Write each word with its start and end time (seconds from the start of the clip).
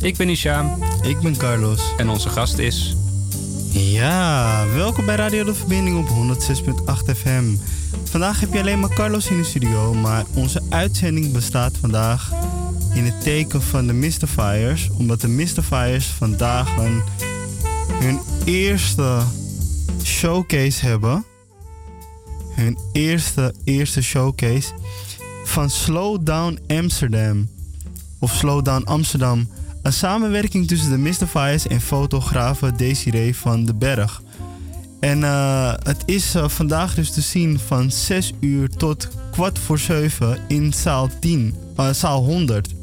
Ik 0.00 0.16
ben 0.16 0.28
Isham 0.28 0.82
Ik 1.02 1.20
ben 1.20 1.36
Carlos. 1.36 1.80
en 1.96 2.08
onze 2.08 2.28
gast 2.28 2.58
is 2.58 2.96
Ja, 3.70 4.64
welkom 4.74 5.06
bij 5.06 5.16
Radio 5.16 5.44
De 5.44 5.54
Verbinding 5.54 5.98
op 5.98 6.36
106.8 7.08 7.16
FM. 7.16 7.44
Vandaag 8.04 8.40
heb 8.40 8.52
je 8.52 8.60
alleen 8.60 8.80
maar 8.80 8.94
Carlos 8.94 9.26
in 9.30 9.36
de 9.36 9.44
studio, 9.44 9.94
maar 9.94 10.24
onze 10.34 10.62
uitzending 10.68 11.32
bestaat 11.32 11.76
vandaag 11.80 12.32
in 12.94 13.04
het 13.04 13.22
teken 13.22 13.62
van 13.62 13.86
de 13.86 13.92
Mystifiers. 13.92 14.90
Omdat 14.98 15.20
de 15.20 15.28
Mystifiers 15.28 16.06
vandaag 16.06 16.76
een, 16.76 17.02
hun 17.92 18.20
eerste 18.44 19.18
showcase 20.02 20.86
hebben. 20.86 21.24
Hun 22.54 22.78
eerste, 22.92 23.54
eerste 23.64 24.02
showcase 24.02 24.72
van 25.44 25.70
Slow 25.70 26.26
Down 26.26 26.58
Amsterdam. 26.66 27.48
Of 28.18 28.32
Slow 28.34 28.64
Down 28.64 28.84
Amsterdam. 28.84 29.48
Een 29.86 29.92
samenwerking 29.92 30.68
tussen 30.68 30.90
de 30.90 30.98
Mystifiers 30.98 31.66
en 31.66 31.80
fotografe 31.80 32.72
Desiree 32.76 33.36
van 33.36 33.64
den 33.64 33.78
Berg. 33.78 34.22
En 35.00 35.24
eh, 35.24 35.72
het 35.82 36.02
is 36.04 36.34
eh, 36.34 36.48
vandaag 36.48 36.94
dus 36.94 37.10
te 37.10 37.20
zien 37.20 37.58
van 37.58 37.90
6 37.90 38.32
uur 38.40 38.68
tot 38.68 39.08
kwart 39.32 39.58
voor 39.58 39.78
7 39.78 40.38
in 40.48 40.72
zaal 40.72 41.08
10, 41.20 41.54
eh, 41.76 41.90
zaal 41.90 42.24
100. 42.24 42.74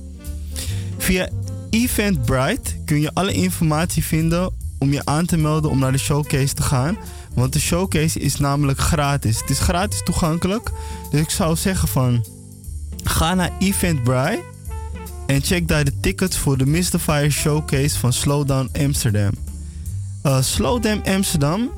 Via 0.97 1.29
Eventbrite 1.69 2.75
kun 2.85 3.01
je 3.01 3.13
alle 3.13 3.33
informatie 3.33 4.03
vinden 4.03 4.53
om 4.79 4.93
je 4.93 5.05
aan 5.05 5.25
te 5.25 5.37
melden 5.37 5.71
om 5.71 5.79
naar 5.79 5.91
de 5.91 5.97
showcase 5.97 6.53
te 6.53 6.63
gaan. 6.63 6.97
Want 7.33 7.53
de 7.53 7.59
showcase 7.59 8.19
is 8.19 8.37
namelijk 8.37 8.79
gratis. 8.79 9.39
Het 9.39 9.49
is 9.49 9.59
gratis 9.59 10.03
toegankelijk. 10.03 10.71
Dus 11.11 11.21
ik 11.21 11.29
zou 11.29 11.55
zeggen 11.55 11.87
van 11.87 12.25
ga 13.03 13.33
naar 13.33 13.51
Eventbrite 13.59 14.51
en 15.27 15.41
check 15.41 15.67
daar 15.67 15.83
de 15.83 15.99
tickets 15.99 16.37
voor 16.37 16.57
de 16.57 16.65
Mystifier 16.65 17.31
Showcase 17.31 17.99
van 17.99 18.13
Slowdown 18.13 18.69
Amsterdam. 18.79 19.31
Uh, 20.23 20.41
Slowdown 20.41 21.09
Amsterdam, 21.09 21.69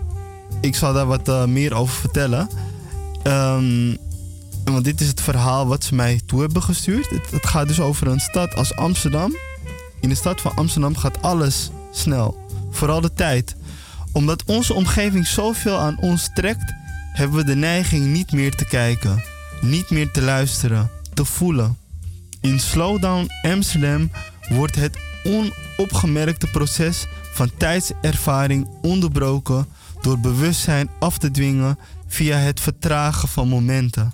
ik 0.61 0.75
zal 0.75 0.93
daar 0.93 1.05
wat 1.05 1.27
eh, 1.27 1.45
meer 1.45 1.73
over 1.73 1.95
vertellen. 1.95 2.49
Ehm, 3.23 3.95
want 4.63 4.83
dit 4.83 5.01
is 5.01 5.07
het 5.07 5.21
verhaal 5.21 5.67
wat 5.67 5.83
ze 5.83 5.95
mij 5.95 6.21
toe 6.25 6.41
hebben 6.41 6.63
gestuurd. 6.63 7.09
Het, 7.09 7.31
het 7.31 7.45
gaat 7.45 7.67
dus 7.67 7.79
over 7.79 8.07
een 8.07 8.19
stad 8.19 8.55
als 8.55 8.75
Amsterdam. 8.75 9.35
In 10.01 10.09
de 10.09 10.16
stad 10.16 10.41
van 10.41 10.55
Amsterdam 10.55 10.97
gaat 10.97 11.21
alles 11.21 11.69
snel. 11.91 12.38
Vooral 12.71 13.01
de 13.01 13.13
tijd. 13.13 13.55
Omdat 14.11 14.43
onze 14.45 14.73
omgeving 14.73 15.27
zoveel 15.27 15.77
aan 15.77 15.97
ons 15.99 16.29
trekt, 16.33 16.73
hebben 17.13 17.38
we 17.38 17.43
de 17.43 17.55
neiging 17.55 18.05
niet 18.05 18.31
meer 18.31 18.55
te 18.55 18.66
kijken, 18.66 19.23
niet 19.61 19.89
meer 19.89 20.11
te 20.11 20.21
luisteren, 20.21 20.89
te 21.13 21.25
voelen. 21.25 21.77
In 22.45 22.59
Slowdown 22.59 23.29
Amsterdam 23.41 24.11
wordt 24.49 24.75
het 24.75 24.97
onopgemerkte 25.23 26.47
proces 26.47 27.05
van 27.33 27.51
tijdservaring 27.57 28.67
onderbroken 28.81 29.67
door 30.01 30.19
bewustzijn 30.19 30.89
af 30.99 31.17
te 31.17 31.31
dwingen 31.31 31.79
via 32.07 32.38
het 32.38 32.59
vertragen 32.59 33.27
van 33.27 33.47
momenten. 33.47 34.13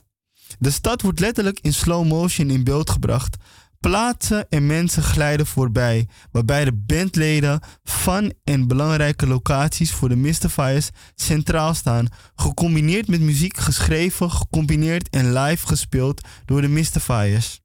De 0.59 0.71
stad 0.71 1.01
wordt 1.01 1.19
letterlijk 1.19 1.59
in 1.61 1.73
slow 1.73 2.07
motion 2.07 2.49
in 2.49 2.63
beeld 2.63 2.89
gebracht. 2.89 3.37
Plaatsen 3.79 4.45
en 4.49 4.65
mensen 4.65 5.03
glijden 5.03 5.45
voorbij, 5.45 6.07
waarbij 6.31 6.65
de 6.65 6.73
bandleden 6.73 7.59
van 7.83 8.33
en 8.43 8.67
belangrijke 8.67 9.27
locaties 9.27 9.91
voor 9.91 10.09
de 10.09 10.15
Mystifiers 10.15 10.89
centraal 11.15 11.73
staan, 11.73 12.07
gecombineerd 12.35 13.07
met 13.07 13.21
muziek 13.21 13.57
geschreven, 13.57 14.31
gecombineerd 14.31 15.09
en 15.09 15.33
live 15.33 15.67
gespeeld 15.67 16.21
door 16.45 16.61
de 16.61 16.67
Mystifiers. 16.67 17.61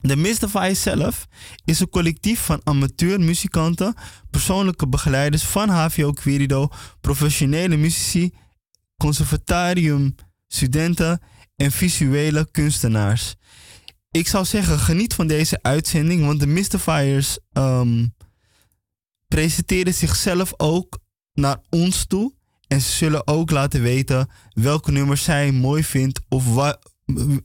De 0.00 0.16
Mystifiers 0.16 0.82
zelf 0.82 1.26
is 1.64 1.80
een 1.80 1.88
collectief 1.88 2.40
van 2.40 2.60
amateurmuzikanten, 2.64 3.94
persoonlijke 4.30 4.88
begeleiders 4.88 5.42
van 5.44 5.68
HVO 5.68 6.12
Querido, 6.12 6.68
professionele 7.00 7.76
muzici, 7.76 8.30
conservatorium 8.96 10.14
studenten 10.46 11.20
en 11.56 11.72
visuele 11.72 12.48
kunstenaars. 12.50 13.34
Ik 14.10 14.28
zou 14.28 14.44
zeggen, 14.44 14.78
geniet 14.78 15.14
van 15.14 15.26
deze 15.26 15.58
uitzending, 15.62 16.24
want 16.24 16.40
de 16.40 16.46
Mystifiers 16.46 17.38
ehm, 17.52 18.06
presenteren 19.28 19.94
zichzelf 19.94 20.52
ook 20.56 20.98
naar 21.32 21.58
ons 21.70 22.06
toe. 22.06 22.32
En 22.66 22.80
ze 22.80 22.90
zullen 22.92 23.26
ook 23.26 23.50
laten 23.50 23.82
weten 23.82 24.28
welke 24.50 24.92
nummers 24.92 25.22
zij 25.22 25.52
mooi 25.52 25.84
vindt 25.84 26.20
of 26.28 26.54
wa- 26.54 26.78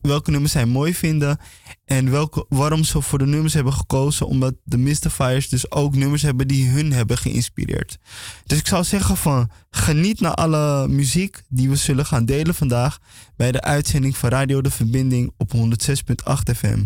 welke 0.02 0.32
nummers 0.32 0.52
zij 0.52 0.66
mooi 0.66 0.94
vinden 0.94 1.38
en 1.86 2.12
welke, 2.12 2.46
waarom 2.50 2.84
ze 2.84 3.02
voor 3.02 3.20
de 3.20 3.26
nummers 3.26 3.54
hebben 3.54 3.74
gekozen. 3.74 4.28
Omdat 4.28 4.54
de 4.64 4.78
Mystifiers 4.78 5.50
dus 5.50 5.72
ook 5.72 5.96
nummers 5.96 6.22
hebben 6.22 6.48
die 6.48 6.70
hun 6.70 6.94
hebben 6.94 7.18
geïnspireerd. 7.18 7.98
Dus 8.46 8.58
ik 8.58 8.68
zou 8.68 8.84
zeggen 8.84 9.18
van 9.18 9.50
geniet 9.70 10.20
naar 10.20 10.34
alle 10.34 10.88
muziek 10.88 11.42
die 11.50 11.70
we 11.70 11.76
zullen 11.76 12.06
gaan 12.06 12.26
delen 12.26 12.56
vandaag 12.56 12.98
bij 13.36 13.52
de 13.52 13.62
uitzending 13.62 14.18
van 14.18 14.30
Radio 14.30 14.62
De 14.62 14.72
Verbinding 14.72 15.34
op 15.38 15.54
106.8 15.56 16.56
FM. 16.56 16.86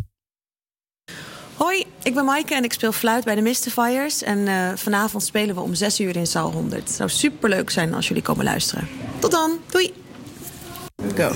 Hoi, 1.56 1.86
ik 2.04 2.14
ben 2.14 2.26
Maaike 2.26 2.56
en 2.56 2.64
ik 2.64 2.74
speel 2.74 2.92
fluit 2.92 3.24
bij 3.24 3.36
de 3.36 3.42
Mystifiers. 3.42 4.24
En 4.24 4.48
eh, 4.48 4.72
vanavond 4.76 5.24
spelen 5.24 5.56
we 5.56 5.62
om 5.62 5.74
6 5.74 6.00
uur 6.00 6.16
in 6.16 6.28
zaal 6.28 6.52
100. 6.52 6.82
Het 6.82 6.92
zou 6.92 7.09
superleuk 7.09 7.70
zijn 7.70 7.94
als 7.94 8.08
jullie 8.08 8.24
komen 8.24 8.46
luisteren. 8.46 8.88
Tot 9.20 9.32
dan, 9.32 9.52
doei! 9.70 9.94
Go. 10.97 11.31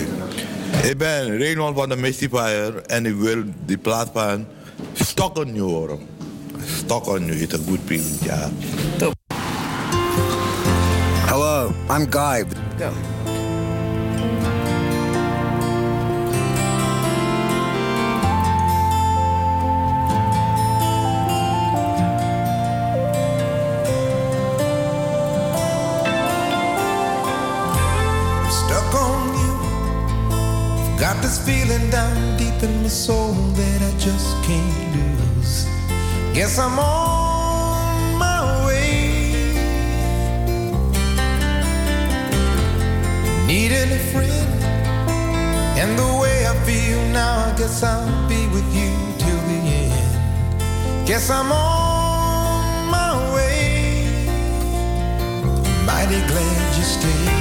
Ik 0.83 0.97
ben 0.97 1.37
Reinhold 1.37 1.75
van 1.75 1.89
de 1.89 1.95
Mystifier 1.95 2.81
en 2.85 3.05
ik 3.05 3.15
wil 3.15 3.43
die 3.65 3.77
plaat 3.77 4.09
van 4.13 4.45
Stock 4.93 5.37
on 5.37 5.55
You 5.55 5.69
horen. 5.69 5.99
Stock 6.77 7.07
on 7.07 7.25
You 7.25 7.37
is 7.37 7.51
een 7.51 7.63
goed 7.67 7.85
print, 7.85 8.23
ja. 8.23 8.49
Hello, 11.25 11.71
I'm 11.89 12.11
Guy. 12.11 12.45
Go. 12.77 13.20
This 31.21 31.37
feeling 31.45 31.89
down 31.91 32.35
deep 32.35 32.63
in 32.63 32.81
my 32.81 32.87
soul 32.87 33.33
that 33.33 33.81
I 33.81 33.91
just 33.99 34.43
can't 34.43 34.95
lose. 34.95 35.67
Guess 36.33 36.57
I'm 36.57 36.79
on 36.79 38.17
my 38.17 38.65
way. 38.65 39.53
Needing 43.45 43.91
a 43.91 44.01
friend, 44.11 44.63
and 45.77 45.97
the 45.97 46.11
way 46.21 46.47
I 46.47 46.55
feel 46.65 46.99
now, 47.13 47.53
I 47.53 47.57
guess 47.57 47.83
I'll 47.83 48.27
be 48.27 48.47
with 48.47 48.67
you 48.73 48.91
till 49.19 49.41
the 49.49 49.59
end. 49.83 51.07
Guess 51.07 51.29
I'm 51.29 51.51
on 51.51 52.89
my 52.89 53.13
way. 53.35 54.25
Mighty 55.85 56.19
glad 56.27 56.77
you 56.77 56.83
stayed. 56.83 57.40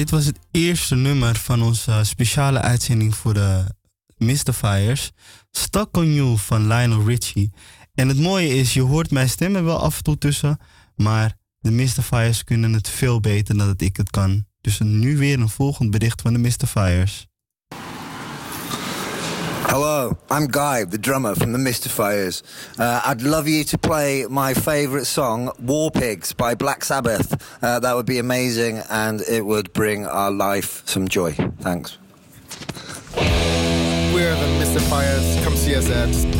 dit 0.00 0.10
was 0.10 0.24
het 0.24 0.38
eerste 0.50 0.94
nummer 0.94 1.36
van 1.36 1.62
onze 1.62 2.00
speciale 2.02 2.60
uitzending 2.60 3.14
voor 3.14 3.34
de 3.34 3.64
Mystifiers. 4.16 5.10
Stuck 5.50 5.96
on 5.96 6.14
You 6.14 6.38
van 6.38 6.66
Lionel 6.66 7.06
Richie. 7.06 7.50
En 7.94 8.08
het 8.08 8.18
mooie 8.18 8.48
is, 8.48 8.74
je 8.74 8.80
hoort 8.80 9.10
mijn 9.10 9.28
stemmen 9.28 9.64
wel 9.64 9.78
af 9.78 9.96
en 9.96 10.02
toe 10.02 10.18
tussen, 10.18 10.58
maar 10.96 11.36
de 11.58 11.70
Mystifiers 11.70 12.44
kunnen 12.44 12.72
het 12.72 12.88
veel 12.88 13.20
beter 13.20 13.56
dan 13.56 13.66
dat 13.66 13.80
ik 13.80 13.96
het 13.96 14.10
kan. 14.10 14.46
Dus 14.60 14.78
nu 14.78 15.16
weer 15.16 15.40
een 15.40 15.48
volgend 15.48 15.90
bericht 15.90 16.20
van 16.20 16.32
de 16.32 16.38
Mystifiers. 16.38 17.26
Hello, 19.70 20.18
I'm 20.28 20.48
Guy, 20.48 20.82
the 20.82 20.98
drummer 20.98 21.36
from 21.36 21.52
the 21.52 21.58
Mystifiers. 21.58 22.42
Uh, 22.76 23.02
I'd 23.04 23.22
love 23.22 23.46
you 23.46 23.62
to 23.62 23.78
play 23.78 24.26
my 24.28 24.52
favorite 24.52 25.04
song, 25.04 25.52
War 25.60 25.92
Pigs 25.92 26.32
by 26.32 26.56
Black 26.56 26.82
Sabbath. 26.84 27.40
Uh, 27.62 27.78
that 27.78 27.94
would 27.94 28.04
be 28.04 28.18
amazing 28.18 28.82
and 28.90 29.20
it 29.20 29.46
would 29.46 29.72
bring 29.72 30.06
our 30.06 30.32
life 30.32 30.82
some 30.88 31.06
joy. 31.06 31.34
Thanks. 31.60 31.98
We're 33.14 34.34
the 34.34 34.58
Mystifiers. 34.58 35.44
Come 35.44 35.54
see 35.54 35.76
us 35.76 35.88
at 35.88 36.39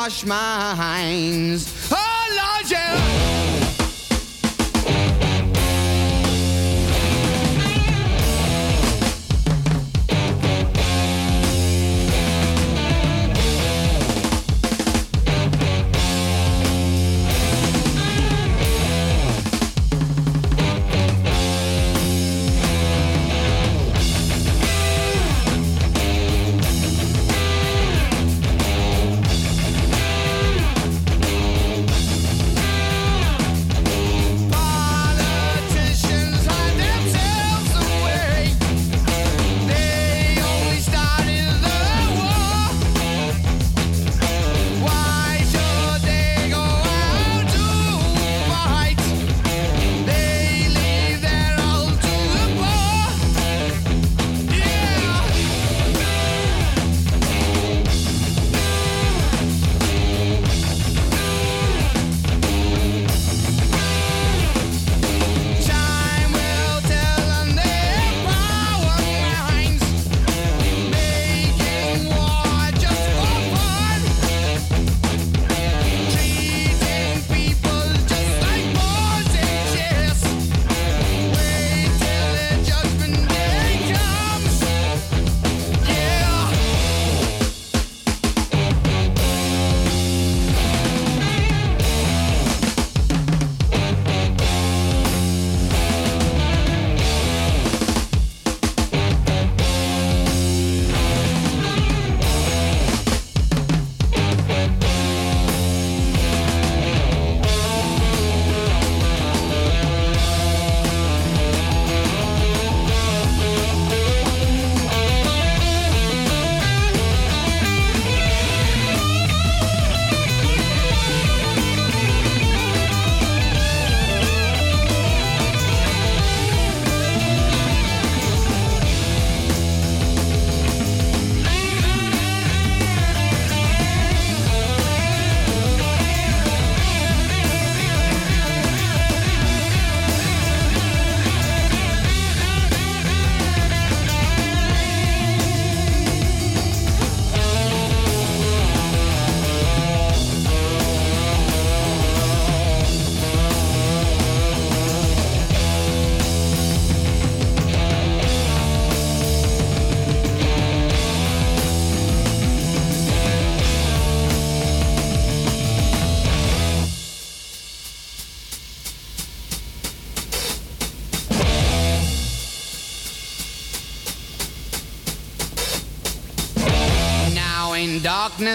wash 0.00 0.24
my 0.24 0.74
hands. 0.76 1.79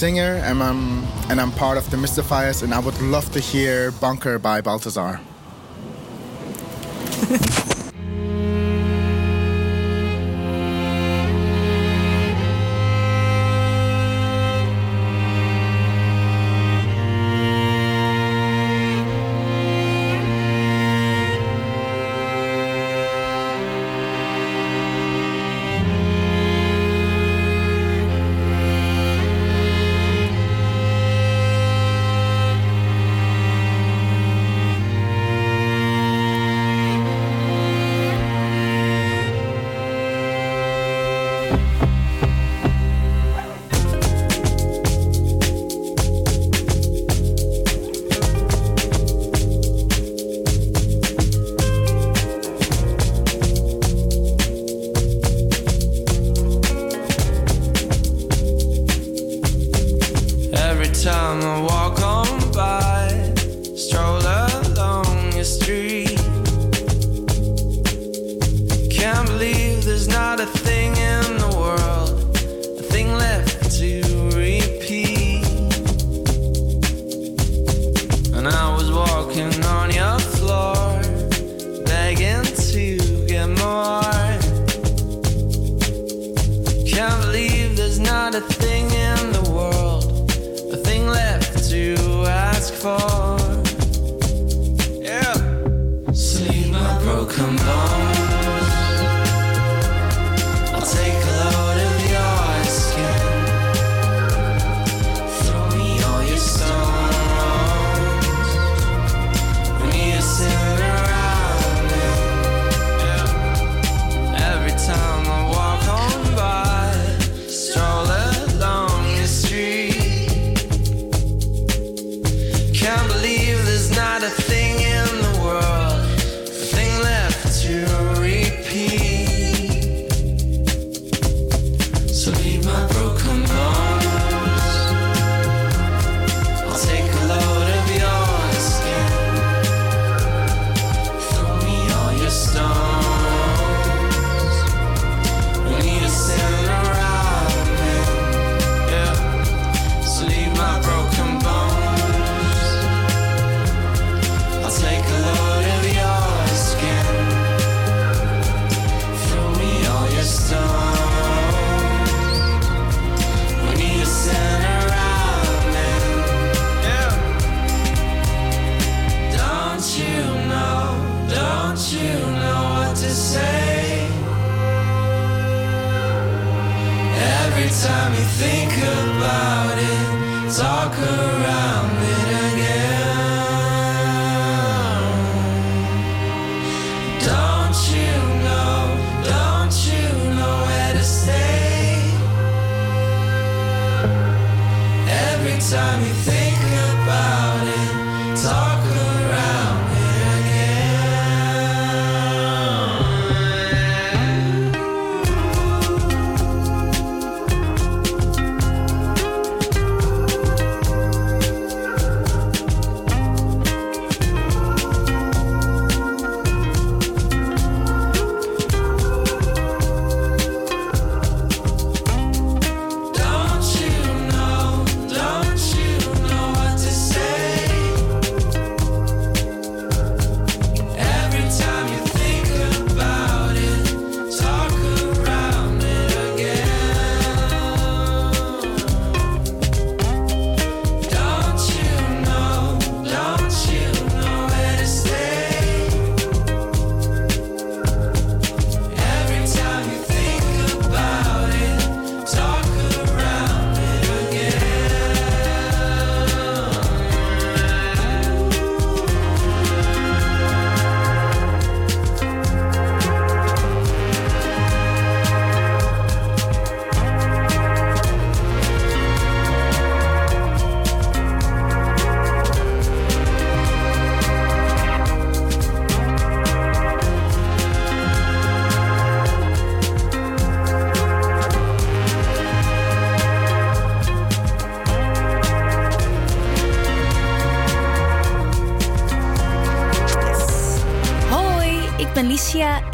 singer 0.00 0.40
and 0.48 0.62
I'm, 0.62 1.04
and 1.28 1.38
I'm 1.38 1.52
part 1.52 1.76
of 1.76 1.90
the 1.90 1.98
Mystifiers, 1.98 2.62
and 2.62 2.72
I 2.72 2.78
would 2.78 2.98
love 3.02 3.30
to 3.32 3.38
hear 3.38 3.90
Bunker 3.90 4.38
by 4.38 4.62
Balthazar. 4.62 5.20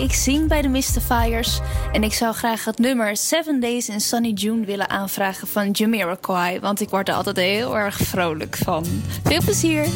ik 0.06 0.12
zing 0.12 0.48
bij 0.48 0.62
de 0.62 0.68
Mystifiers. 0.68 1.60
En 1.92 2.02
ik 2.02 2.12
zou 2.12 2.34
graag 2.34 2.64
het 2.64 2.78
nummer 2.78 3.16
Seven 3.16 3.60
Days 3.60 3.88
in 3.88 4.00
Sunny 4.00 4.30
June 4.30 4.66
willen 4.66 4.90
aanvragen 4.90 5.48
van 5.48 5.70
Jamiroquai. 5.70 6.60
Want 6.60 6.80
ik 6.80 6.88
word 6.88 7.08
er 7.08 7.14
altijd 7.14 7.36
heel 7.36 7.78
erg 7.78 7.96
vrolijk 7.96 8.56
van. 8.56 8.84
Veel 9.24 9.40
plezier! 9.44 9.86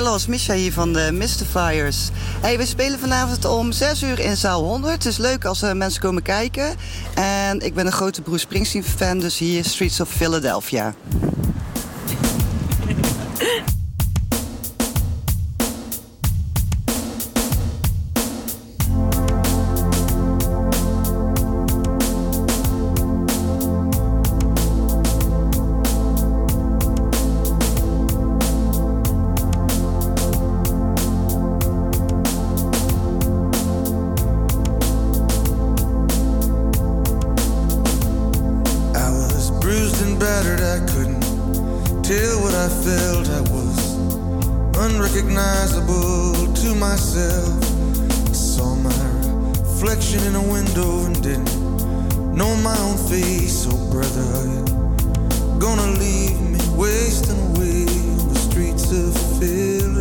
Carlos 0.00 0.26
Misha 0.26 0.54
hier 0.54 0.72
van 0.72 0.92
de 0.92 1.12
Mystifiers. 1.12 2.08
Hey, 2.40 2.58
we 2.58 2.66
spelen 2.66 2.98
vanavond 2.98 3.44
om 3.44 3.72
6 3.72 4.02
uur 4.02 4.18
in 4.18 4.36
zaal 4.36 4.62
100. 4.62 4.92
Het 4.92 5.04
is 5.04 5.16
leuk 5.16 5.44
als 5.44 5.62
er 5.62 5.76
mensen 5.76 6.00
komen 6.00 6.22
kijken. 6.22 6.74
En 7.14 7.60
ik 7.60 7.74
ben 7.74 7.86
een 7.86 7.92
grote 7.92 8.22
Bruce 8.22 8.38
Springsteen 8.38 8.84
fan, 8.84 9.18
dus 9.18 9.38
hier 9.38 9.64
Streets 9.64 10.00
of 10.00 10.08
Philadelphia. 10.08 10.94
window 50.80 51.06
and 51.06 51.22
didn't 51.22 52.36
know 52.36 52.54
my 52.56 52.76
own 52.78 52.96
face. 53.08 53.66
Oh, 53.68 53.90
brother, 53.90 54.22
are 54.38 54.46
you 54.46 55.58
gonna 55.58 55.98
leave 55.98 56.40
me 56.40 56.58
wasting 56.76 57.38
away 57.50 57.86
on 58.20 58.28
the 58.28 58.38
streets 58.38 58.90
of 58.92 59.14
Philly? 59.38 59.99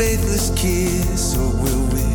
faithless 0.00 0.48
kiss, 0.56 1.36
or 1.36 1.52
will 1.62 1.84
we 1.92 2.06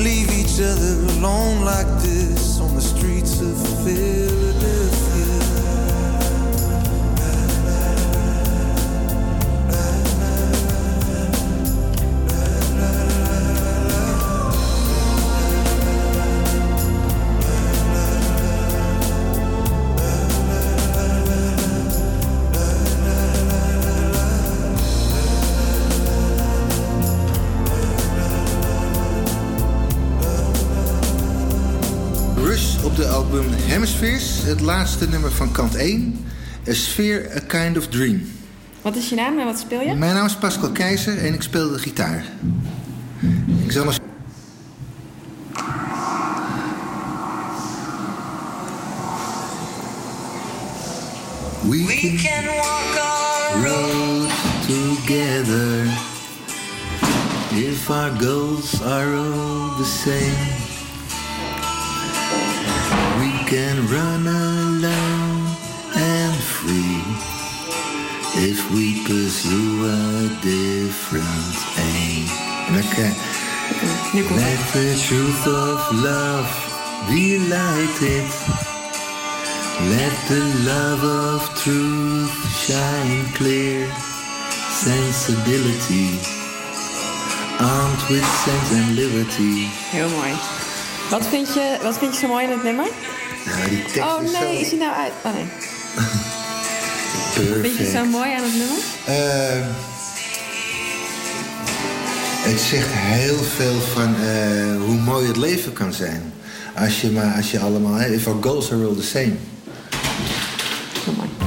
leave 0.00 0.30
each 0.30 0.60
other 0.60 0.94
alone 1.18 1.64
like 1.64 1.88
this 2.00 2.60
on 2.60 2.72
the 2.76 2.80
streets 2.80 3.40
of 3.40 3.56
Philadelphia? 3.82 5.25
laatste 34.66 35.08
nummer 35.08 35.32
van 35.32 35.52
kant 35.52 35.74
1. 35.74 36.26
A 36.68 36.72
Sphere, 36.72 37.30
A 37.36 37.40
Kind 37.40 37.76
of 37.76 37.86
Dream. 37.86 38.22
Wat 38.82 38.96
is 38.96 39.08
je 39.08 39.14
naam 39.14 39.38
en 39.38 39.44
wat 39.44 39.58
speel 39.58 39.80
je? 39.80 39.94
Mijn 39.94 40.14
naam 40.14 40.26
is 40.26 40.34
Pascal 40.34 40.70
Keizer 40.70 41.18
en 41.18 41.34
ik 41.34 41.42
speel 41.42 41.70
de 41.70 41.78
gitaar. 41.78 42.24
Ik 43.64 43.72
zal 43.72 43.84
maar... 43.84 43.98
We 51.68 51.84
can, 52.22 52.44
walk 52.44 52.96
our 52.98 53.64
road 53.64 54.30
together 54.66 55.86
If 57.50 57.90
our 57.90 58.10
goals 58.10 58.82
are 58.82 59.16
the 59.76 59.84
same 59.84 60.64
We 63.18 63.30
can 63.46 63.88
run 63.88 64.26
if 68.38 68.70
we 68.70 69.02
pursue 69.04 69.86
a 69.86 70.28
different 70.42 71.56
aim. 71.78 72.24
Okay. 72.84 73.12
Let 74.14 74.60
the 74.72 74.88
truth 75.06 75.46
of 75.46 75.78
love 76.04 76.48
be 77.08 77.38
lighted. 77.38 78.28
Let 79.88 80.14
the 80.28 80.44
love 80.64 81.02
of 81.04 81.54
truth 81.62 82.36
shine 82.64 83.24
clear. 83.34 83.88
Sensibility, 84.70 86.20
armed 87.58 88.02
with 88.10 88.26
sense 88.44 88.72
and 88.72 88.96
liberty. 88.96 89.68
Heel 89.90 90.08
mooi. 90.08 90.32
Wat 91.10 91.26
vind, 91.26 91.54
je, 91.54 91.78
wat 91.82 91.98
vind 91.98 92.14
je 92.14 92.20
zo 92.20 92.28
mooi 92.28 92.44
in 92.44 92.50
het 92.50 92.62
nummer? 92.62 92.86
Nou, 93.46 93.68
die 93.68 93.82
tekst 93.82 94.02
Oh 94.02 94.22
is 94.22 94.30
nee, 94.30 94.40
zo 94.42 94.60
is 94.60 94.70
hij 94.70 94.78
nou 94.78 94.94
uit? 94.94 95.12
Oh 95.24 95.32
nee. 95.32 95.46
perfect. 97.44 97.60
Vind 97.60 97.78
je 97.78 97.90
zo 97.90 98.04
mooi 98.04 98.30
aan 98.32 98.42
het 98.42 98.56
nummer? 98.62 98.78
Eh, 99.04 99.66
het 102.50 102.60
zegt 102.60 102.88
heel 102.90 103.38
veel 103.56 103.80
van 103.80 104.14
eh, 104.14 104.86
hoe 104.86 104.94
mooi 104.94 105.26
het 105.26 105.36
leven 105.36 105.72
kan 105.72 105.92
zijn. 105.92 106.32
Als 106.76 107.00
je 107.00 107.10
maar, 107.10 107.34
als 107.36 107.50
je 107.50 107.58
allemaal, 107.58 108.00
if 108.00 108.26
our 108.26 108.42
goals 108.42 108.72
are 108.72 108.84
all 108.86 108.94
the 108.94 109.02
same. 109.02 109.32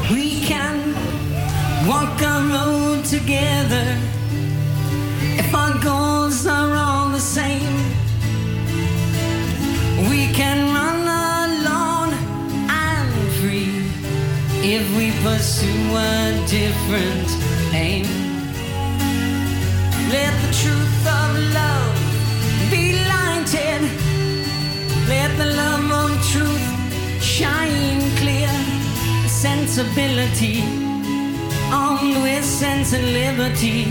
We 0.09 0.39
can 0.47 0.75
walk 1.85 2.21
our 2.21 2.43
road 2.51 3.09
together 3.09 3.97
if 5.37 5.53
our 5.53 5.73
goals 5.83 6.45
are 6.45 6.75
all 6.75 7.11
the 7.11 7.19
same. 7.19 7.75
We 10.09 10.31
can 10.33 10.78
if 14.71 14.85
we 14.95 15.09
pursue 15.23 15.95
a 15.95 16.45
different 16.45 17.29
aim. 17.73 18.05
Let 20.13 20.33
the 20.43 20.51
truth 20.61 21.03
of 21.19 21.29
love 21.59 21.95
be 22.69 22.93
lighted. 23.13 23.81
Let 25.07 25.29
the 25.41 25.49
love 25.61 25.89
of 26.03 26.09
truth 26.31 26.67
shine 27.19 28.01
clear. 28.21 28.51
Sensibility, 29.27 30.61
armed 31.71 32.21
with 32.21 32.45
sense 32.45 32.93
and 32.93 33.07
liberty. 33.11 33.85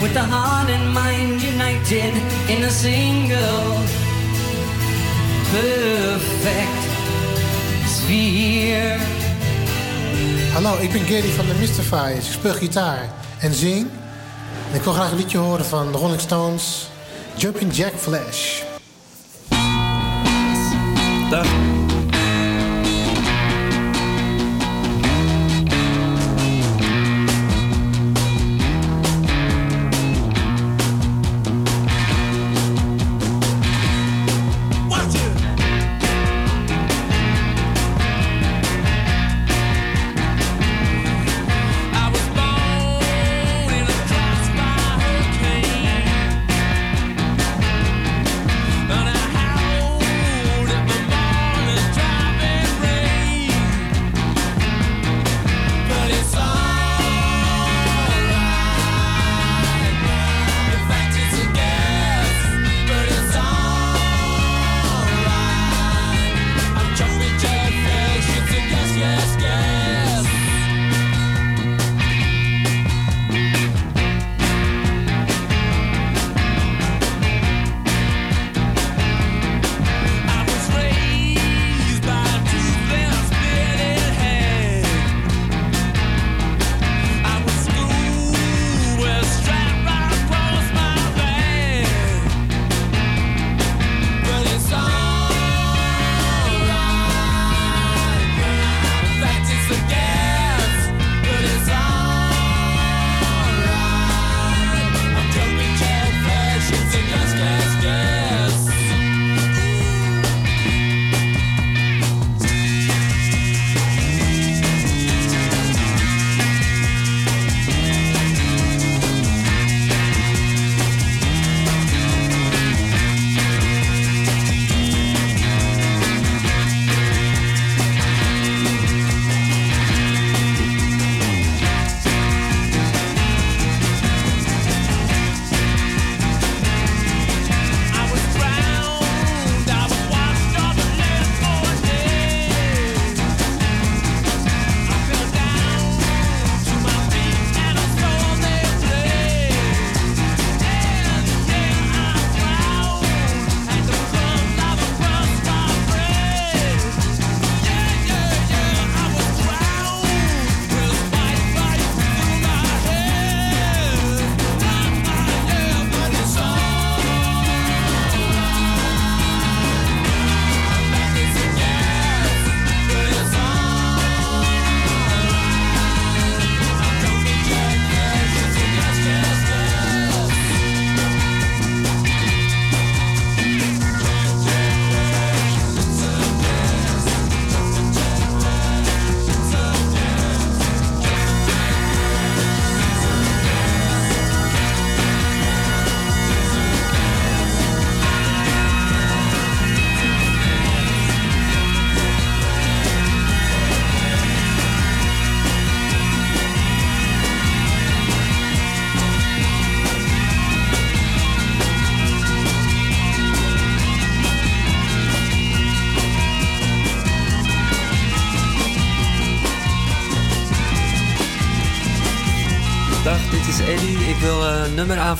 With 0.00 0.14
the 0.14 0.24
heart 0.24 0.70
and 0.70 0.94
mind 0.94 1.42
united 1.42 2.14
in 2.48 2.62
a 2.62 2.70
single 2.70 3.76
perfect 5.52 6.80
sphere. 7.86 9.19
Hallo, 10.52 10.78
ik 10.78 10.92
ben 10.92 11.00
Gary 11.00 11.28
van 11.28 11.46
de 11.46 11.54
Mystifiers. 11.54 12.26
Ik 12.26 12.32
speel 12.32 12.52
gitaar 12.52 13.08
en 13.38 13.54
zing. 13.54 13.86
Ik 14.72 14.82
wil 14.82 14.92
graag 14.92 15.10
een 15.10 15.16
liedje 15.16 15.38
horen 15.38 15.64
van 15.64 15.92
de 15.92 15.98
Rolling 15.98 16.20
Stones. 16.20 16.88
Jumping 17.36 17.76
Jack 17.76 17.92
Flash. 17.96 18.62
Dag. 21.30 21.69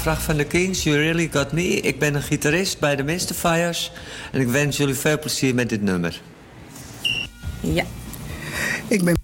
Vraag 0.00 0.22
van 0.22 0.36
de 0.36 0.44
Kings. 0.44 0.82
You 0.82 0.96
really 0.96 1.28
got 1.32 1.52
me. 1.52 1.80
Ik 1.80 1.98
ben 1.98 2.14
een 2.14 2.22
gitarist 2.22 2.78
bij 2.78 2.96
de 2.96 3.18
fires 3.34 3.92
En 4.32 4.40
ik 4.40 4.48
wens 4.48 4.76
jullie 4.76 4.94
veel 4.94 5.18
plezier 5.18 5.54
met 5.54 5.68
dit 5.68 5.82
nummer. 5.82 6.20
Ja. 7.60 7.84
Ik 8.88 9.04
ben 9.04 9.19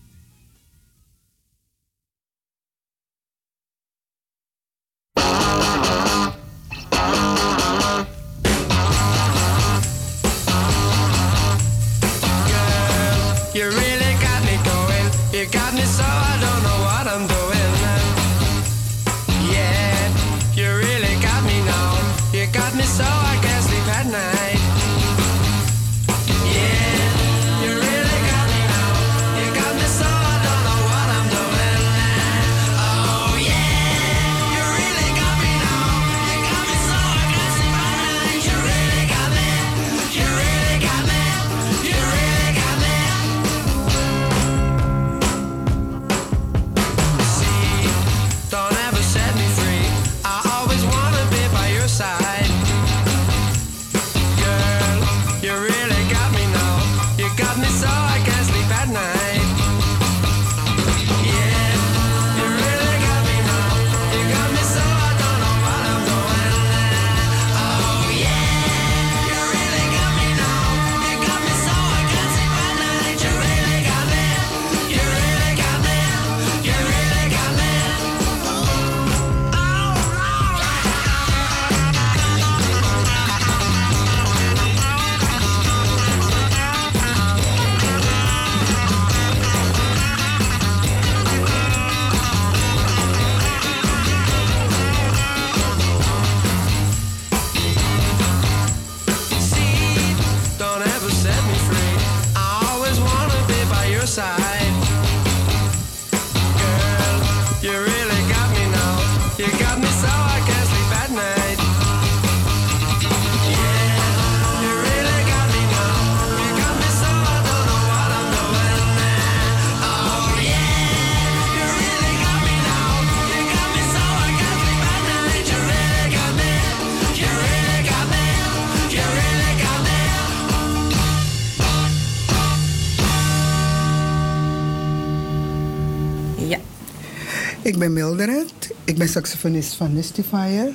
ben 137.86 137.94
Mildred. 137.94 138.52
Ik 138.84 138.98
ben 138.98 139.08
saxofonist 139.08 139.74
van 139.74 139.92
Mystifier. 139.92 140.72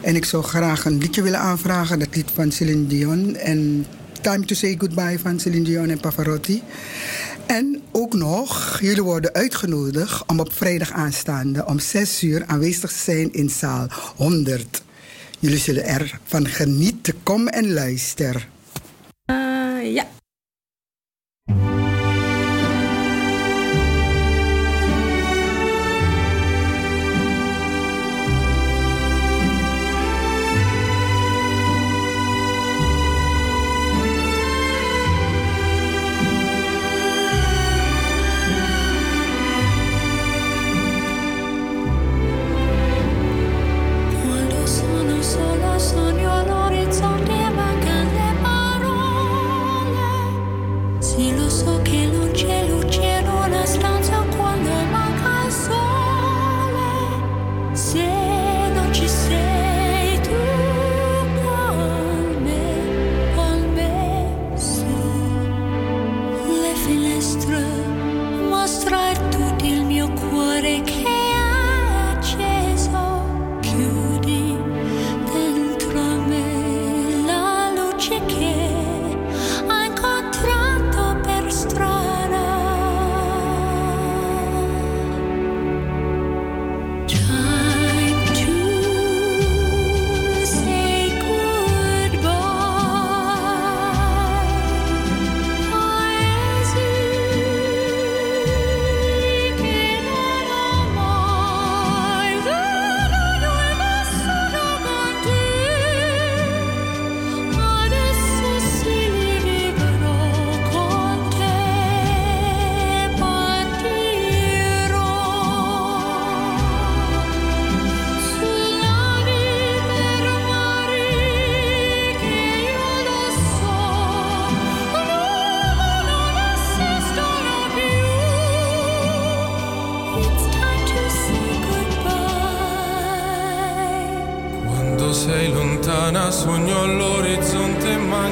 En 0.00 0.14
ik 0.14 0.24
zou 0.24 0.42
graag 0.42 0.84
een 0.84 0.98
liedje 0.98 1.22
willen 1.22 1.38
aanvragen. 1.38 1.98
Dat 1.98 2.16
lied 2.16 2.30
van 2.34 2.52
Celine 2.52 2.86
Dion. 2.86 3.36
En 3.36 3.86
Time 4.20 4.44
to 4.44 4.54
Say 4.54 4.76
Goodbye 4.78 5.18
van 5.18 5.40
Celine 5.40 5.64
Dion 5.64 5.88
en 5.88 6.00
Pavarotti. 6.00 6.62
En 7.46 7.82
ook 7.90 8.14
nog, 8.14 8.78
jullie 8.80 9.02
worden 9.02 9.32
uitgenodigd 9.32 10.22
om 10.26 10.40
op 10.40 10.52
vrijdag 10.52 10.92
aanstaande 10.92 11.66
om 11.66 11.78
6 11.78 12.22
uur 12.22 12.44
aanwezig 12.46 12.92
te 12.92 12.98
zijn 12.98 13.32
in 13.32 13.50
zaal 13.50 13.86
100. 14.16 14.82
Jullie 15.38 15.58
zullen 15.58 15.84
ervan 15.84 16.46
genieten. 16.46 17.14
Kom 17.22 17.48
en 17.48 17.72
luister. 17.72 18.48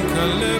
melancholy 0.07 0.58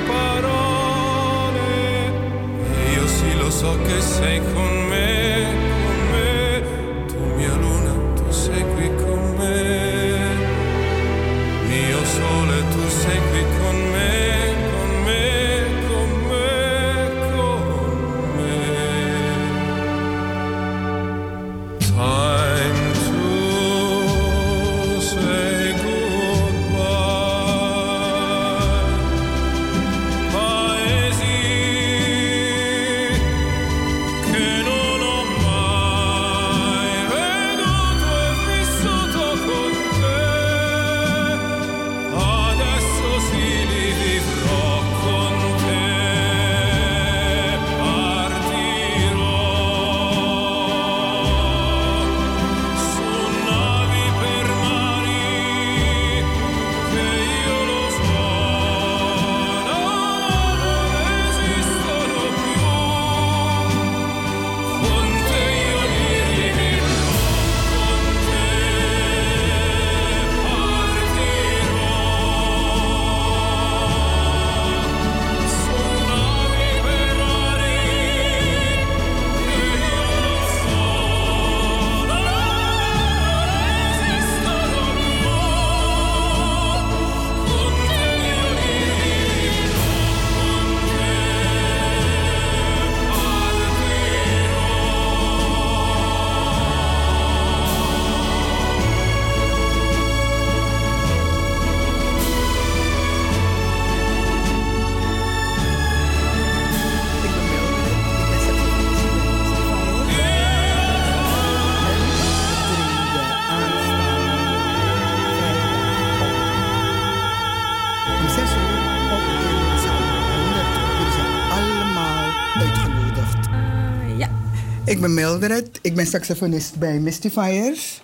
Mildred. 125.20 125.80
Ik 125.82 125.96
ben 125.96 126.06
saxofonist 126.06 126.76
bij 126.76 127.00
Mystifiers. 127.00 128.02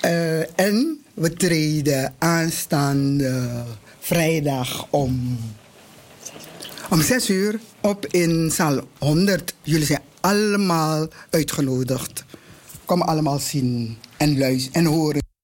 Eh, 0.00 0.60
en 0.60 1.04
we 1.14 1.32
treden 1.32 2.14
aanstaande 2.18 3.64
vrijdag 3.98 4.86
om, 4.90 5.38
om 6.90 7.02
6 7.02 7.30
uur 7.30 7.60
op 7.80 8.06
in 8.06 8.50
zaal 8.50 8.80
100. 8.98 9.54
Jullie 9.62 9.86
zijn 9.86 10.02
allemaal 10.20 11.08
uitgenodigd. 11.30 12.24
Kom 12.84 13.02
allemaal 13.02 13.38
zien 13.38 13.96
en 14.16 14.38
luisteren 14.38 14.86
en 14.86 14.92
horen. 14.92 15.35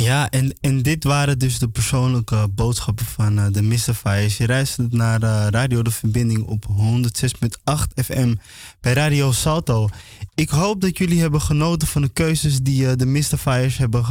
Ja, 0.00 0.30
en, 0.30 0.56
en 0.60 0.82
dit 0.82 1.04
waren 1.04 1.38
dus 1.38 1.58
de 1.58 1.68
persoonlijke 1.68 2.48
boodschappen 2.50 3.06
van 3.06 3.38
eh, 3.38 3.46
de 3.50 3.62
Mystifiers. 3.62 4.36
Je 4.36 4.46
luistert 4.46 4.92
naar 4.92 5.22
eh, 5.22 5.46
Radio 5.50 5.82
De 5.82 5.90
Verbinding 5.90 6.46
op 6.46 6.66
106.8 6.68 8.04
FM 8.04 8.34
bij 8.80 8.92
Radio 8.92 9.32
Salto. 9.32 9.88
Ik 10.34 10.48
hoop 10.48 10.80
dat 10.80 10.98
jullie 10.98 11.20
hebben 11.20 11.40
genoten 11.40 11.88
van 11.88 12.02
de 12.02 12.08
keuzes 12.08 12.58
die 12.58 12.88
eh, 12.88 12.96
de 12.96 13.06
Mystifiers 13.06 13.76
hebben 13.76 14.04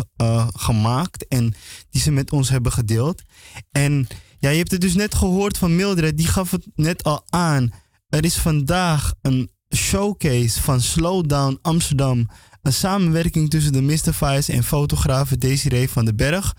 gemaakt 0.56 1.28
en 1.28 1.54
die 1.90 2.02
ze 2.02 2.12
met 2.12 2.32
ons 2.32 2.50
hebben 2.50 2.72
gedeeld. 2.72 3.22
En 3.72 4.08
ja, 4.40 4.50
je 4.50 4.58
hebt 4.58 4.72
het 4.72 4.82
dus 4.82 4.96
net 4.96 5.16
gehoord 5.16 5.58
van 5.58 5.76
Mildred, 5.76 6.18
die 6.18 6.28
gaf 6.28 6.52
het 6.52 6.68
net 6.76 7.04
al 7.04 7.24
aan. 7.30 7.72
Er 8.10 8.26
is 8.26 8.36
vandaag 8.36 9.14
een 9.22 9.50
showcase 9.76 10.62
van 10.62 10.82
Slowdown 10.82 11.60
Amsterdam. 11.62 12.28
Een 12.64 12.74
samenwerking 12.74 13.49
tussen 13.49 13.74
de 13.74 13.82
Mystifiers 13.82 14.49
en 14.49 14.64
fotograaf 14.64 15.30
Desiree 15.30 15.89
van 15.89 16.05
den 16.05 16.16
Berg. 16.16 16.55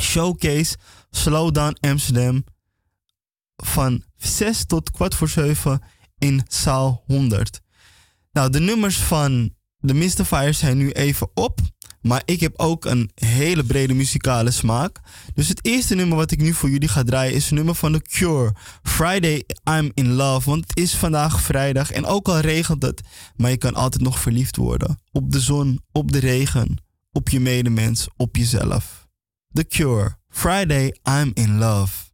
showcase 0.00 0.76
Slowdown 1.10 1.76
Amsterdam 1.80 2.44
van 3.56 4.04
6 4.16 4.64
tot 4.64 4.90
kwart 4.90 5.14
voor 5.14 5.28
7 5.28 5.82
in 6.18 6.42
zaal 6.48 7.02
100. 7.06 7.60
Nou, 8.32 8.50
de 8.50 8.60
nummers 8.60 8.98
van 8.98 9.54
de 9.78 9.94
Mystifiers 9.94 10.58
zijn 10.58 10.76
nu 10.76 10.90
even 10.90 11.30
op. 11.34 11.60
Maar 12.02 12.22
ik 12.24 12.40
heb 12.40 12.58
ook 12.58 12.84
een 12.84 13.10
hele 13.14 13.64
brede 13.64 13.94
muzikale 13.94 14.50
smaak. 14.50 15.00
Dus 15.34 15.48
het 15.48 15.64
eerste 15.64 15.94
nummer 15.94 16.16
wat 16.16 16.30
ik 16.30 16.40
nu 16.40 16.52
voor 16.52 16.70
jullie 16.70 16.88
ga 16.88 17.02
draaien 17.02 17.34
is 17.34 17.50
een 17.50 17.56
nummer 17.56 17.74
van 17.74 17.92
The 17.92 18.02
Cure. 18.02 18.54
Friday 18.82 19.44
I'm 19.70 19.90
in 19.94 20.12
Love. 20.12 20.50
Want 20.50 20.64
het 20.66 20.78
is 20.78 20.94
vandaag 20.94 21.40
vrijdag. 21.40 21.90
En 21.90 22.06
ook 22.06 22.28
al 22.28 22.38
regent 22.38 22.82
het, 22.82 23.00
maar 23.36 23.50
je 23.50 23.56
kan 23.56 23.74
altijd 23.74 24.02
nog 24.02 24.18
verliefd 24.18 24.56
worden. 24.56 25.00
Op 25.12 25.32
de 25.32 25.40
zon, 25.40 25.80
op 25.92 26.12
de 26.12 26.18
regen, 26.18 26.76
op 27.12 27.28
je 27.28 27.40
medemens, 27.40 28.08
op 28.16 28.36
jezelf. 28.36 29.08
The 29.52 29.64
Cure. 29.64 30.16
Friday 30.28 30.96
I'm 31.04 31.30
in 31.34 31.58
Love. 31.58 32.10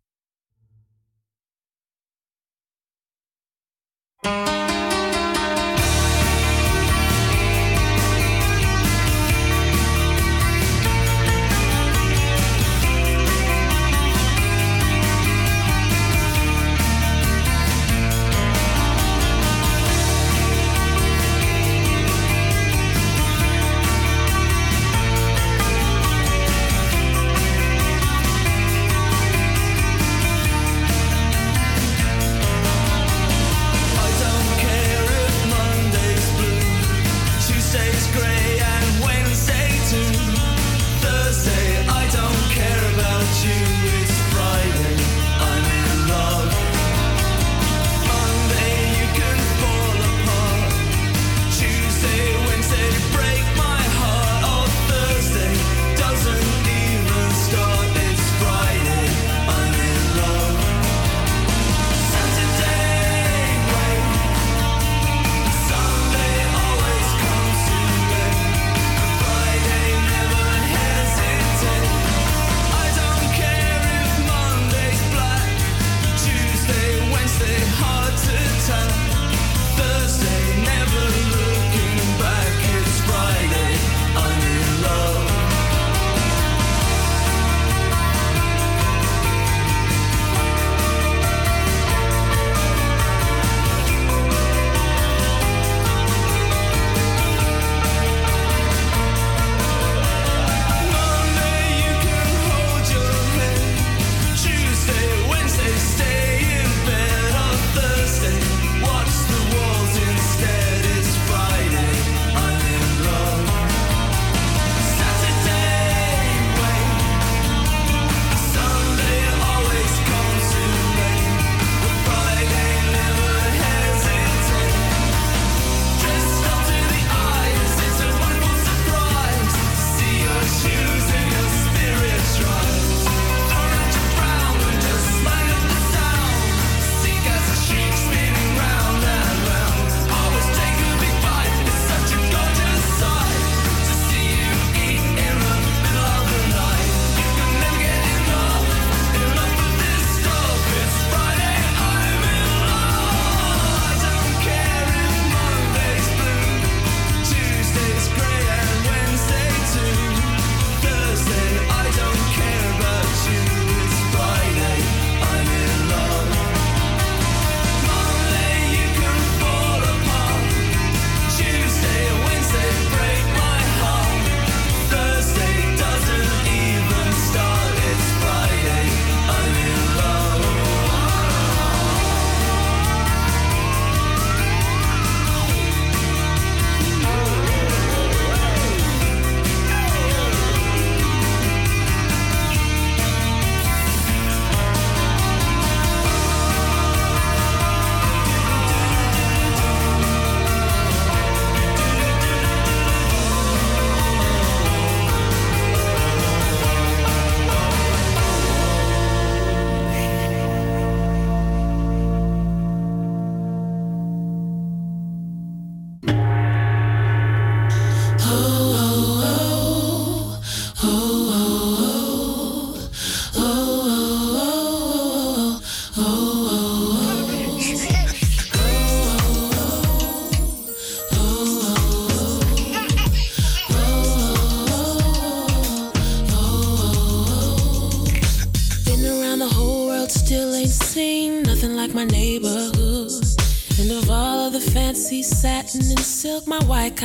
Satin 245.23 245.81
and 245.81 246.01
silk, 246.01 246.47
my 246.47 246.63
white 246.65 246.97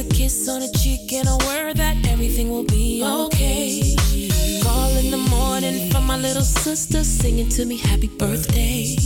a 0.00 0.04
kiss 0.14 0.48
on 0.48 0.62
a 0.62 0.72
cheek 0.72 1.12
and 1.12 1.28
a 1.28 1.36
word 1.46 1.76
that 1.76 1.96
everything 2.06 2.48
will 2.48 2.64
be 2.64 3.04
okay. 3.04 3.94
Call 4.62 4.90
in 4.96 5.10
the 5.10 5.18
morning 5.28 5.90
from 5.90 6.06
my 6.06 6.16
little 6.16 6.42
sister 6.42 7.04
singing 7.04 7.48
to 7.50 7.66
me 7.66 7.76
happy 7.76 8.08
birthday. 8.08 8.96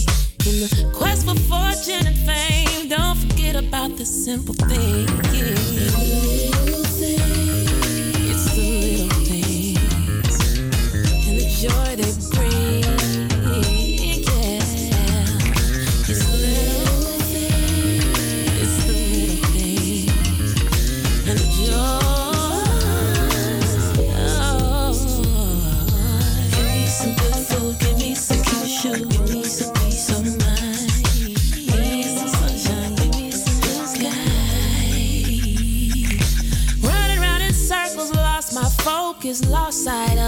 In 0.46 0.60
the 0.62 0.92
quest 0.94 1.26
for 1.26 1.34
fortune 1.50 2.06
and 2.06 2.18
fame, 2.18 2.88
don't 2.88 3.16
forget 3.16 3.56
about 3.56 3.96
the 3.96 4.04
simple 4.06 4.54
thing. 4.54 5.08
It's 8.30 8.44
the 8.54 8.66
little 8.84 9.10
things 9.26 10.36
and 11.26 11.36
the 11.40 11.46
joy 11.62 11.96
they 11.96 12.23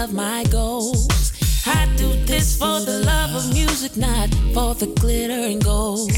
of 0.07 0.13
my 0.13 0.43
goals. 0.45 1.33
I 1.65 1.85
do 1.97 2.07
this 2.25 2.57
for 2.57 2.79
the 2.79 3.03
love 3.05 3.35
of 3.35 3.53
music, 3.53 3.97
not 3.97 4.29
for 4.53 4.73
the 4.75 4.87
glitter 4.99 5.41
and 5.51 5.63
gold. 5.63 6.11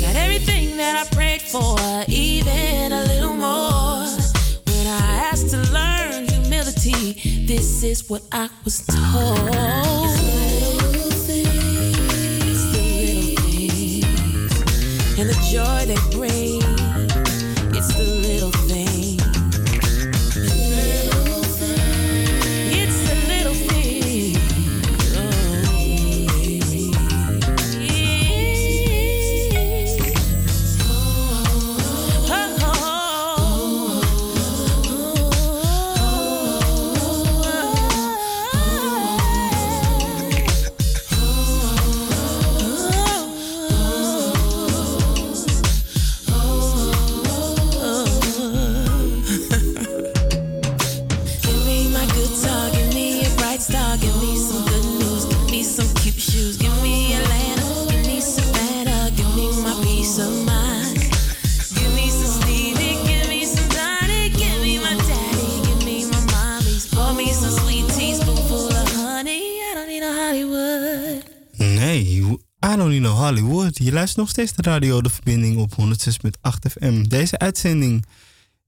Got 0.00 0.16
everything 0.16 0.76
that 0.76 0.94
I 0.96 1.14
prayed 1.14 1.42
for, 1.42 1.78
even 2.08 2.92
a 2.92 3.04
little 3.04 3.34
more. 3.34 4.06
When 4.72 4.86
I 4.86 5.28
asked 5.30 5.50
to 5.50 5.58
learn 5.72 6.28
humility, 6.28 7.46
this 7.46 7.82
is 7.82 8.08
what 8.10 8.22
I 8.32 8.48
was 8.64 8.84
told. 8.86 9.38
And 15.18 15.28
the 15.28 15.38
joy 15.50 15.86
they 15.86 16.16
bring. 16.16 16.49
Je 73.36 73.92
luistert 73.92 74.16
nog 74.16 74.28
steeds 74.28 74.52
de 74.52 74.62
radio 74.62 75.00
De 75.00 75.10
Verbinding 75.10 75.56
op 75.56 75.72
106.8 75.80 76.70
FM. 76.70 77.02
Deze 77.02 77.38
uitzending 77.38 78.06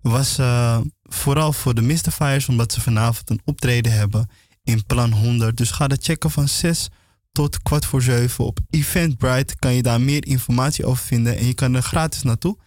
was 0.01 0.39
eh, 0.39 0.81
vooral 1.03 1.53
voor 1.53 1.75
de 1.75 1.81
Mystifiers, 1.81 2.49
omdat 2.49 2.73
ze 2.73 2.81
vanavond 2.81 3.31
een 3.31 3.41
optreden 3.45 3.93
hebben 3.93 4.29
in 4.63 4.87
Plan 4.87 5.13
100. 5.13 5.57
Dus 5.57 5.71
ga 5.71 5.89
dat 5.89 6.05
checken 6.05 6.31
van 6.31 6.49
6 6.49 6.89
tot 7.33 7.63
kwart 7.63 7.85
voor 7.85 8.03
7 8.03 8.45
op 8.45 8.59
Eventbrite. 8.71 9.57
Kan 9.57 9.75
je 9.75 9.83
daar 9.83 10.01
meer 10.01 10.27
informatie 10.27 10.87
over 10.87 11.05
vinden 11.05 11.37
en 11.37 11.47
je 11.47 11.55
kan 11.55 11.75
er 11.75 11.83
gratis 11.83 12.23
naartoe. 12.23 12.59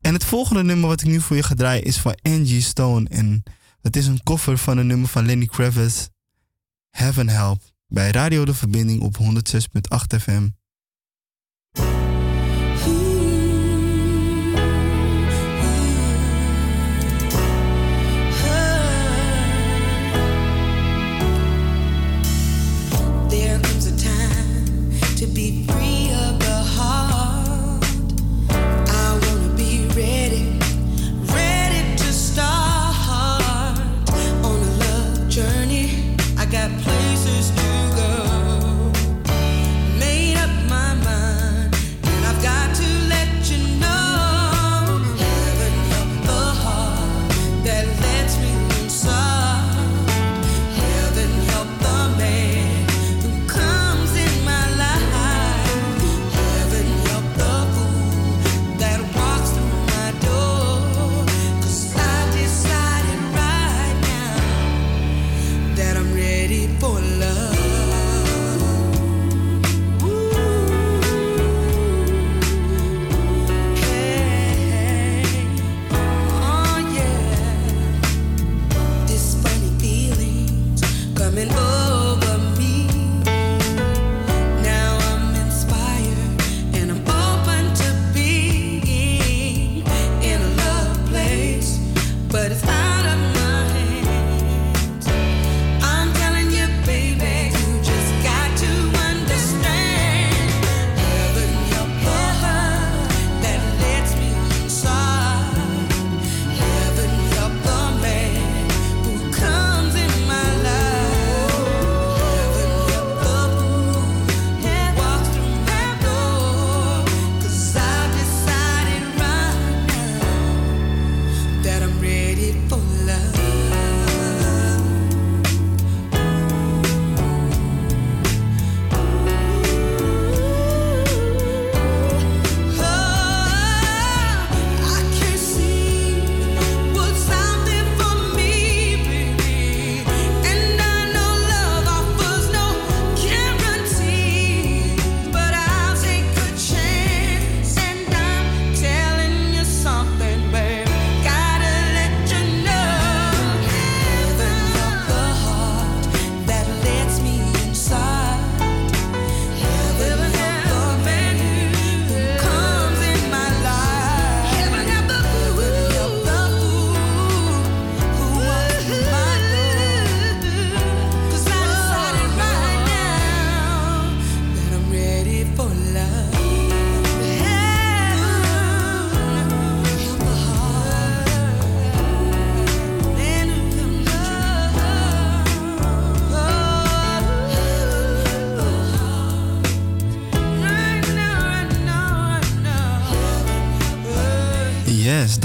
En 0.00 0.12
het 0.12 0.24
volgende 0.24 0.62
nummer 0.62 0.88
wat 0.88 1.00
ik 1.00 1.06
nu 1.06 1.20
voor 1.20 1.36
je 1.36 1.42
ga 1.42 1.54
draaien 1.54 1.84
is 1.84 1.96
van 1.96 2.18
Angie 2.22 2.62
Stone. 2.62 3.08
En 3.08 3.42
het 3.82 3.96
is 3.96 4.06
een 4.06 4.22
cover 4.22 4.58
van 4.58 4.78
een 4.78 4.86
nummer 4.86 5.08
van 5.08 5.26
Lenny 5.26 5.46
Kravitz, 5.46 6.06
Heaven 6.90 7.28
Help, 7.28 7.62
bij 7.86 8.10
Radio 8.10 8.44
De 8.44 8.54
Verbinding 8.54 9.02
op 9.02 9.18
106.8 9.18 10.20
FM. 10.20 10.48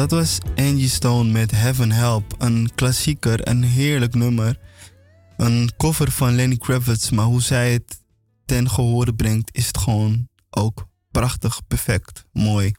Dat 0.09 0.19
was 0.19 0.37
Angie 0.55 0.89
Stone 0.89 1.31
met 1.31 1.51
Heaven 1.51 1.91
Help. 1.91 2.35
Een 2.37 2.69
klassieker, 2.75 3.47
een 3.47 3.63
heerlijk 3.63 4.13
nummer. 4.13 4.59
Een 5.37 5.71
cover 5.77 6.11
van 6.11 6.35
Lenny 6.35 6.57
Kravitz, 6.57 7.09
maar 7.09 7.25
hoe 7.25 7.41
zij 7.41 7.73
het 7.73 7.99
ten 8.45 8.69
gehore 8.69 9.13
brengt, 9.13 9.49
is 9.51 9.67
het 9.67 9.77
gewoon 9.77 10.27
ook 10.49 10.87
prachtig, 11.11 11.67
perfect, 11.67 12.25
mooi. 12.31 12.71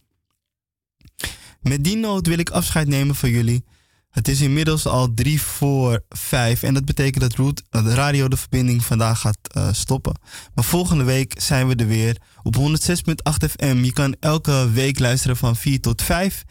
Met 1.60 1.84
die 1.84 1.96
noot 1.96 2.26
wil 2.26 2.38
ik 2.38 2.50
afscheid 2.50 2.88
nemen 2.88 3.14
van 3.14 3.30
jullie. 3.30 3.64
Het 4.10 4.28
is 4.28 4.40
inmiddels 4.40 4.86
al 4.86 5.14
drie 5.14 5.42
voor 5.42 6.04
vijf 6.08 6.62
en 6.62 6.74
dat 6.74 6.84
betekent 6.84 7.20
dat 7.20 7.34
Root, 7.34 7.62
eh, 7.70 7.84
de 7.84 7.94
radio 7.94 8.28
de 8.28 8.36
verbinding 8.36 8.84
vandaag 8.84 9.20
gaat 9.20 9.38
eh, 9.42 9.68
stoppen. 9.72 10.14
Maar 10.54 10.64
volgende 10.64 11.04
week 11.04 11.40
zijn 11.40 11.68
we 11.68 11.74
er 11.74 11.86
weer 11.86 12.16
op 12.42 12.56
106.8 12.56 13.50
FM. 13.50 13.82
Je 13.82 13.92
kan 13.92 14.16
elke 14.20 14.70
week 14.70 14.98
luisteren 14.98 15.36
van 15.36 15.56
4 15.56 15.80
tot 15.80 16.02
5. 16.02 16.44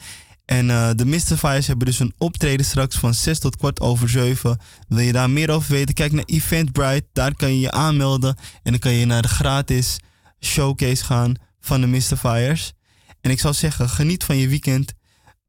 En 0.46 0.70
eh, 0.70 0.89
de 0.96 1.06
Mystifiers 1.06 1.68
hebben 1.68 1.86
dus 1.86 2.00
een 2.00 2.14
optreden 2.18 2.66
straks 2.66 2.98
van 2.98 3.14
6 3.14 3.39
tot 3.39 3.58
kwart 3.58 3.80
over 3.80 4.10
7. 4.10 4.58
Wil 4.88 5.00
je 5.00 5.12
daar 5.12 5.30
meer 5.30 5.50
over 5.50 5.72
weten? 5.72 5.96
Kijk 5.96 6.12
naar 6.12 6.24
Eventbrite. 6.26 7.08
Daar 7.14 7.36
kan 7.36 7.54
je 7.54 7.60
je 7.60 7.72
aanmelden. 7.72 8.36
En 8.64 8.72
dan 8.72 8.80
kan 8.80 8.91
je 8.91 9.06
naar 9.06 9.22
de 9.22 9.28
gratis 9.28 9.98
showcase 10.39 11.04
gaan 11.04 11.36
van 11.60 11.82
de 11.82 11.88
Mystifiers. 11.88 12.74
En 13.22 13.32
ik 13.32 13.39
zou 13.39 13.54
zeggen, 13.54 13.89
geniet 13.89 14.24
van 14.24 14.38
je 14.38 14.48
weekend. 14.48 14.93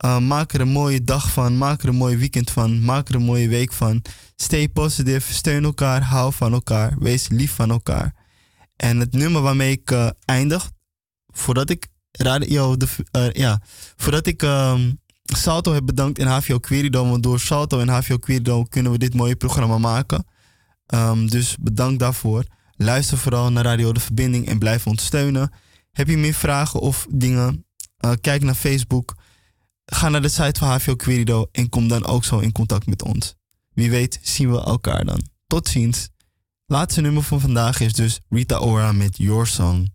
Uh, 0.04 0.18
maak 0.18 0.52
er 0.52 0.60
een 0.60 0.68
mooie 0.68 1.04
dag 1.04 1.32
van. 1.32 1.58
Maak 1.58 1.82
er 1.82 1.88
een 1.88 1.94
mooi 1.94 2.16
weekend 2.16 2.50
van. 2.50 2.84
Maak 2.84 3.08
er 3.08 3.14
een 3.14 3.22
mooie 3.22 3.48
week 3.48 3.72
van. 3.72 4.02
Stay 4.36 4.68
positief. 4.68 5.32
Steun 5.32 5.64
elkaar. 5.64 6.02
Hou 6.02 6.32
van 6.32 6.52
elkaar. 6.52 6.94
Wees 6.98 7.28
lief 7.28 7.54
van 7.54 7.70
elkaar. 7.70 8.14
En 8.76 8.98
het 8.98 9.12
nummer 9.12 9.42
waarmee 9.42 9.72
ik 9.72 9.90
uh, 9.90 10.10
eindig. 10.24 10.70
Voordat 11.26 11.70
ik 11.70 11.88
radio. 12.16 12.76
De, 12.76 12.86
uh, 13.12 13.30
ja, 13.32 13.60
voordat 13.96 14.26
ik 14.26 14.42
ehm, 14.42 14.90
Salto 15.22 15.72
heb 15.72 15.86
bedankt 15.86 16.18
in 16.18 16.26
HVO 16.26 16.58
Querido. 16.58 17.08
Want 17.08 17.22
door 17.22 17.40
Salto 17.40 17.80
en 17.80 17.88
HVO 17.88 18.18
Querido 18.18 18.64
kunnen 18.64 18.92
we 18.92 18.98
dit 18.98 19.14
mooie 19.14 19.36
programma 19.36 19.78
maken. 19.78 20.26
Um, 20.94 21.30
dus 21.30 21.56
bedankt 21.60 21.98
daarvoor. 21.98 22.44
Luister 22.76 23.18
vooral 23.18 23.52
naar 23.52 23.64
Radio 23.64 23.92
De 23.92 24.00
Verbinding 24.00 24.48
en 24.48 24.58
blijf 24.58 24.86
ons 24.86 25.04
steunen. 25.04 25.52
Heb 25.92 26.08
je 26.08 26.16
meer 26.16 26.34
vragen 26.34 26.80
of 26.80 27.06
dingen? 27.10 27.66
Uh, 28.04 28.12
kijk 28.20 28.42
naar 28.42 28.54
Facebook. 28.54 29.14
Ga 29.84 30.08
naar 30.08 30.22
de 30.22 30.28
site 30.28 30.58
van 30.58 30.68
HVO 30.68 30.96
Querido 30.96 31.48
en 31.52 31.68
kom 31.68 31.88
dan 31.88 32.06
ook 32.06 32.24
zo 32.24 32.38
in 32.38 32.52
contact 32.52 32.86
met 32.86 33.02
ons. 33.02 33.34
Wie 33.74 33.90
weet 33.90 34.18
zien 34.22 34.50
we 34.50 34.60
elkaar 34.60 35.04
dan. 35.04 35.20
Tot 35.46 35.68
ziens. 35.68 36.08
Laatste 36.66 37.00
nummer 37.00 37.22
van 37.22 37.40
vandaag 37.40 37.80
is 37.80 37.92
dus 37.92 38.20
Rita 38.28 38.58
Ora 38.58 38.92
met 38.92 39.16
Your 39.16 39.46
Song. 39.46 39.94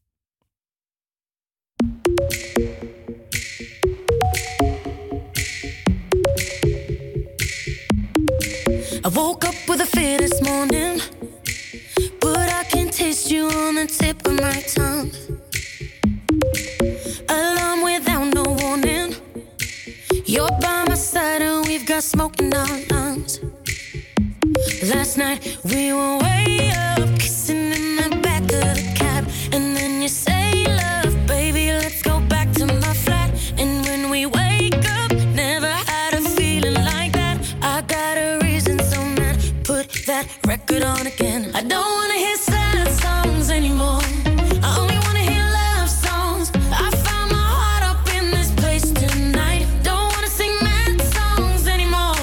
I 9.04 9.08
woke 9.08 9.46
up 9.46 9.56
with 9.68 9.82
a 9.82 9.86
fear 9.88 10.20
this 10.20 10.44
morning, 10.44 11.02
but 12.20 12.38
I 12.38 12.64
can 12.66 12.90
taste 12.90 13.32
you 13.32 13.48
on 13.48 13.74
the 13.74 13.88
tip 13.88 14.28
of 14.28 14.34
my 14.40 14.62
tongue. 14.62 15.10
Alarm 17.28 17.82
without 17.84 18.32
no 18.32 18.44
warning. 18.44 19.16
You're 20.26 20.52
by 20.62 20.86
my 20.88 20.94
side 20.94 21.42
and 21.42 21.66
we've 21.66 21.88
got 21.88 22.04
smoke 22.04 22.40
in 22.40 22.54
our 22.54 22.80
lungs. 22.92 23.40
Last 24.84 25.18
night 25.18 25.58
we 25.64 25.94
were 25.94 26.20
way 26.20 26.72
up, 26.76 27.10
kissing 27.18 27.72
in 27.72 27.96
the 27.96 28.20
back 28.22 28.44
of 28.44 28.50
the 28.50 28.94
cab, 28.96 29.26
and 29.52 29.76
then 29.76 30.04
you 30.04 30.10
say, 30.10 30.31
I 41.04 41.64
don't 41.68 41.94
wanna 41.98 42.14
hear 42.14 42.36
sad 42.38 42.88
songs 43.02 43.50
anymore. 43.50 44.02
I 44.62 44.78
only 44.80 45.00
wanna 45.00 45.26
hear 45.32 45.44
love 45.60 45.90
songs. 45.90 46.52
I 46.72 46.92
found 47.06 47.32
my 47.32 47.46
heart 47.56 47.84
up 47.92 48.08
in 48.14 48.30
this 48.30 48.52
place 48.52 48.92
tonight. 48.92 49.66
Don't 49.82 50.14
wanna 50.14 50.28
sing 50.28 50.54
mad 50.62 51.02
songs 51.02 51.68
anymore. 51.68 52.22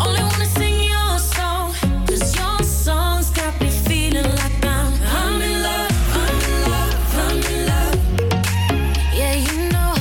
Only 0.00 0.22
wanna 0.30 0.46
sing 0.46 0.80
your 0.94 1.18
song. 1.18 1.74
Cause 2.06 2.34
your 2.34 2.58
songs 2.62 3.28
got 3.32 3.52
me 3.60 3.68
feeling 3.68 4.30
like 4.40 4.64
I'm, 4.64 4.94
I'm 5.20 5.42
in 5.42 5.62
love. 5.62 5.92
I'm 6.22 6.40
in 6.48 6.56
love. 6.72 6.94
I'm 7.22 7.38
in 7.52 7.66
love. 7.70 7.96
Yeah, 9.12 9.34
you 9.46 9.68
know, 9.74 9.92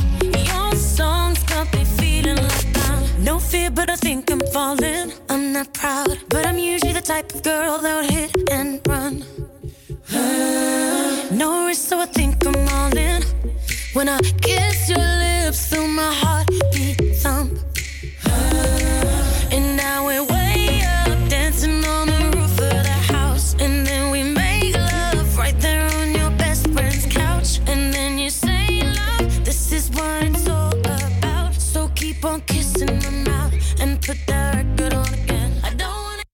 your 0.54 0.74
songs 0.76 1.44
got 1.44 1.68
me 1.74 1.84
feeling 1.84 2.38
like 2.38 2.78
I'm 2.88 3.26
no 3.26 3.40
fear, 3.40 3.70
but 3.72 3.90
I 3.90 3.98
think 3.98 4.32
I'm 4.32 4.40
falling. 4.54 5.12
I'm 5.30 5.52
not 5.52 5.74
proud, 5.74 6.18
but 6.30 6.46
I'm 6.46 6.58
usually 6.58 6.85
type 7.06 7.36
of 7.36 7.44
girl 7.44 7.78
that 7.78 8.02
would 8.02 8.10
hit 8.10 8.32
and 8.50 8.82
run. 8.88 9.24
No 11.38 11.68
risk, 11.68 11.90
so 11.90 12.00
I 12.00 12.08
think 12.08 12.44
I'm 12.48 12.68
all 12.70 12.98
in. 12.98 13.22
When 13.94 14.10
I 14.10 14.20
kiss 14.42 14.90
your 14.90 14.98
lips, 14.98 15.70
feel 15.70 15.88
my 15.88 16.12
heartbeat 16.12 16.98
thump. 16.98 17.05